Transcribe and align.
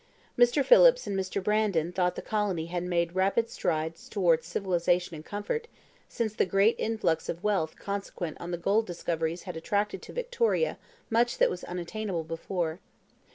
Mr. 0.35 0.65
Phillips 0.65 1.05
and 1.05 1.15
Mr. 1.15 1.43
Brandon 1.43 1.91
thought 1.91 2.15
the 2.15 2.23
colony 2.23 2.65
had 2.65 2.81
made 2.81 3.13
rapid 3.13 3.51
strides 3.51 4.09
towards 4.09 4.47
civilization 4.47 5.13
and 5.15 5.23
comfort 5.23 5.67
since 6.09 6.33
the 6.33 6.43
great 6.43 6.75
influx 6.79 7.29
of 7.29 7.43
wealth 7.43 7.75
consequent 7.75 8.35
on 8.41 8.49
the 8.49 8.57
gold 8.57 8.87
discoveries 8.87 9.43
had 9.43 9.55
attracted 9.55 10.01
to 10.01 10.11
Victoria 10.11 10.79
much 11.11 11.37
that 11.37 11.51
was 11.51 11.63
unattainable 11.65 12.23
before. 12.23 12.79